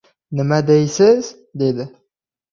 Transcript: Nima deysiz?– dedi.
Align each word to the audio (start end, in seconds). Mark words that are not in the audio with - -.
Nima 0.37 0.57
deysiz?– 0.69 1.29
dedi. 1.63 1.85